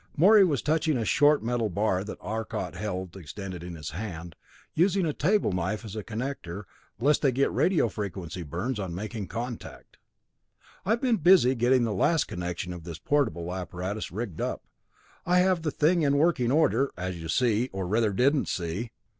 [0.17, 4.35] Morey was touching a short metal bar that Arcot held extended in his hand,
[4.73, 6.63] using a table knife as a connector,
[6.99, 9.97] lest they get radio frequency burns on making contact.
[10.87, 14.63] "I've been busy getting the last connection of this portable apparatus rigged up.
[15.23, 18.89] I have the thing in working order, as you see or rather, didn't see.